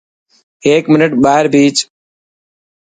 [0.65, 1.77] هيڪ منٽ ٻاهر ڀيچ.